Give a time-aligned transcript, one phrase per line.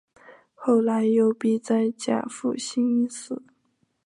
[0.55, 3.43] 后来幽闭在甲府兴因寺。